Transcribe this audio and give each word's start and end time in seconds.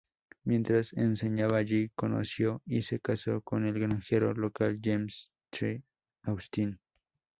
Mientras 0.45 0.93
enseñaba 0.93 1.57
allí, 1.59 1.89
conoció 1.89 2.63
y 2.65 2.81
se 2.81 2.99
casó 2.99 3.41
con 3.43 3.67
el 3.67 3.75
granjero 3.79 4.33
local 4.33 4.79
James 4.81 5.31
T. 5.51 5.83
Austin. 6.23 6.79